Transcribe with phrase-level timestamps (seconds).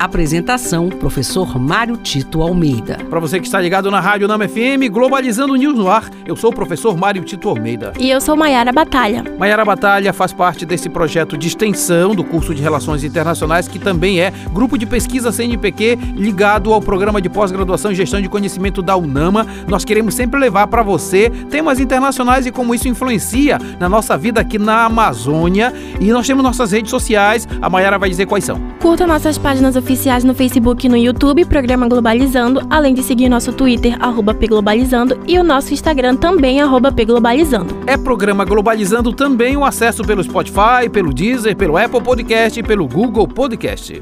[0.00, 2.96] Apresentação: Professor Mário Tito Almeida.
[3.10, 6.50] Para você que está ligado na Rádio Nama FM, Globalizando News no ar, eu sou
[6.50, 7.92] o professor Mário Tito Almeida.
[7.98, 9.22] E eu sou Maiara Batalha.
[9.38, 14.20] Maiara Batalha faz parte desse projeto de extensão do curso de Relações Internacionais, que também
[14.20, 18.96] é grupo de pesquisa CNPq ligado ao programa de pós-graduação em gestão de conhecimento da
[18.96, 19.46] UNAMA.
[19.68, 24.40] Nós queremos sempre levar para você temas internacionais e como isso influencia na nossa vida
[24.40, 25.74] aqui na Amazônia.
[26.00, 28.58] E nós temos nossas redes sociais, a Maiara vai dizer quais são.
[28.80, 33.28] Curta nossas páginas oficiais oficiais no Facebook e no YouTube, Programa Globalizando, além de seguir
[33.28, 37.76] nosso Twitter, arroba Pglobalizando, e o nosso Instagram também, arroba Pglobalizando.
[37.88, 42.86] É Programa Globalizando também o acesso pelo Spotify, pelo Deezer, pelo Apple Podcast e pelo
[42.86, 44.00] Google Podcast.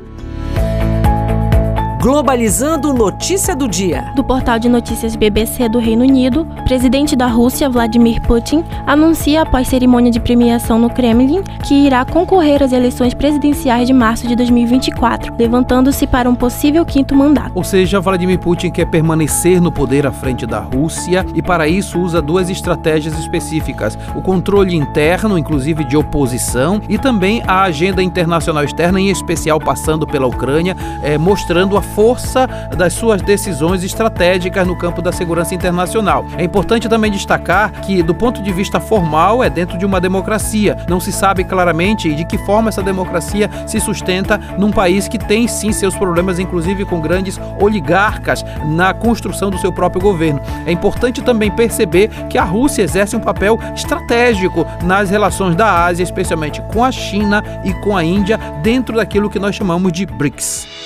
[2.01, 4.13] Globalizando Notícia do Dia.
[4.15, 9.67] Do portal de notícias BBC do Reino Unido, presidente da Rússia, Vladimir Putin, anuncia após
[9.67, 15.35] cerimônia de premiação no Kremlin que irá concorrer às eleições presidenciais de março de 2024,
[15.37, 17.51] levantando-se para um possível quinto mandato.
[17.53, 21.99] Ou seja, Vladimir Putin quer permanecer no poder à frente da Rússia e para isso
[21.99, 28.63] usa duas estratégias específicas: o controle interno, inclusive de oposição, e também a agenda internacional
[28.63, 34.77] externa, em especial passando pela Ucrânia, eh, mostrando a força das suas decisões estratégicas no
[34.77, 36.25] campo da segurança internacional.
[36.37, 40.77] É importante também destacar que, do ponto de vista formal, é dentro de uma democracia.
[40.89, 45.49] Não se sabe claramente de que forma essa democracia se sustenta num país que tem
[45.49, 50.41] sim seus problemas, inclusive com grandes oligarcas na construção do seu próprio governo.
[50.67, 56.03] É importante também perceber que a Rússia exerce um papel estratégico nas relações da Ásia,
[56.03, 60.78] especialmente com a China e com a Índia, dentro daquilo que nós chamamos de BRICS.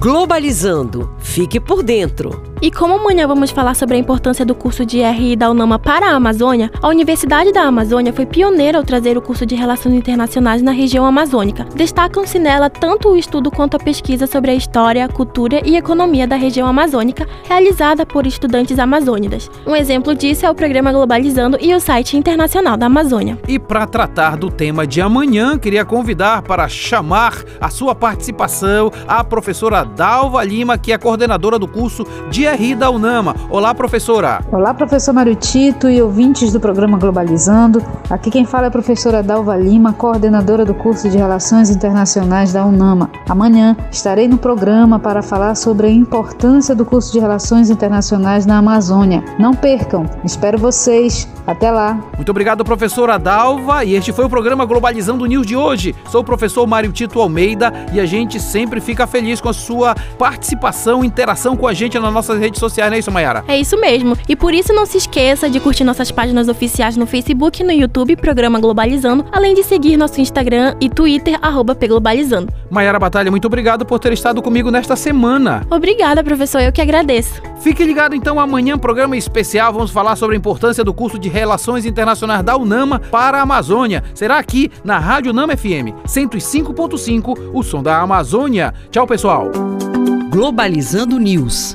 [0.00, 1.10] Globalizando.
[1.18, 2.40] Fique por dentro.
[2.60, 6.06] E como amanhã vamos falar sobre a importância do curso de RI da UNAMA para
[6.06, 10.60] a Amazônia, a Universidade da Amazônia foi pioneira ao trazer o curso de Relações Internacionais
[10.60, 11.64] na região amazônica.
[11.76, 16.34] Destacam-se nela tanto o estudo quanto a pesquisa sobre a história, cultura e economia da
[16.34, 19.48] região amazônica, realizada por estudantes amazônidas.
[19.64, 23.38] Um exemplo disso é o programa Globalizando e o site internacional da Amazônia.
[23.46, 29.22] E para tratar do tema de amanhã, queria convidar para chamar a sua participação a
[29.22, 33.34] professora Dalva Lima, que é coordenadora do curso de RI da UNAMA.
[33.50, 34.40] Olá, professora.
[34.50, 37.82] Olá, professor Mário Tito e ouvintes do programa Globalizando.
[38.08, 42.64] Aqui quem fala é a professora Dalva Lima, coordenadora do curso de Relações Internacionais da
[42.64, 43.10] UNAMA.
[43.28, 48.58] Amanhã estarei no programa para falar sobre a importância do curso de Relações Internacionais na
[48.58, 49.22] Amazônia.
[49.38, 51.28] Não percam, espero vocês.
[51.46, 51.98] Até lá.
[52.14, 53.82] Muito obrigado, professora Dalva.
[53.82, 55.94] E este foi o programa Globalizando News de hoje.
[56.10, 59.94] Sou o professor Mário Tito Almeida e a gente sempre fica feliz com a sua
[60.18, 63.44] participação, interação com a gente nas nossas redes sociais, não é isso, Mayara?
[63.48, 64.16] É isso mesmo.
[64.28, 67.72] E por isso não se esqueça de curtir nossas páginas oficiais no Facebook e no
[67.72, 72.52] YouTube, Programa Globalizando, além de seguir nosso Instagram e Twitter, arroba Pglobalizando.
[72.70, 75.66] Mayara Batalha, muito obrigado por ter estado comigo nesta semana.
[75.70, 76.60] Obrigada, professor.
[76.60, 77.42] Eu que agradeço.
[77.60, 79.72] Fique ligado então amanhã, programa especial.
[79.72, 84.04] Vamos falar sobre a importância do curso de Relações Internacionais da UNAMA para a Amazônia.
[84.14, 88.72] Será aqui na Rádio UNAMA FM 105.5, o som da Amazônia.
[88.90, 89.50] Tchau, pessoal.
[90.30, 91.74] Globalizando News,